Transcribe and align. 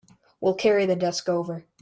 We'll 0.39 0.55
carry 0.55 0.87
the 0.87 0.95
desk 0.95 1.29
over. 1.29 1.67